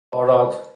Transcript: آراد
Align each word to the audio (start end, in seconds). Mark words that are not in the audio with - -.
آراد 0.11 0.67